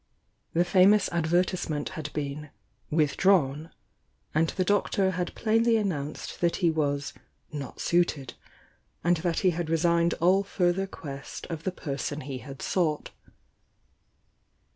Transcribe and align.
The 0.53 0.65
famous 0.65 1.09
advertisement 1.11 1.89
had 1.89 2.11
been 2.13 2.49
"withdrawn," 2.89 3.69
and 4.33 4.47
the 4.49 4.63
Doctor 4.65 5.11
had 5.11 5.35
plainly 5.35 5.77
an 5.77 5.89
liounced 5.89 6.39
that 6.39 6.55
he 6.55 6.71
was 6.71 7.13
"not 7.51 7.79
suited," 7.79 8.33
and 9.03 9.17
that 9.17 9.41
he 9.41 9.51
had 9.51 9.69
resigned 9.69 10.15
all 10.15 10.41
further 10.41 10.87
quest 10.87 11.45
of 11.51 11.65
the 11.65 11.71
person 11.71 12.21
he 12.21 12.39
had 12.39 12.57
sou^t. 12.61 13.09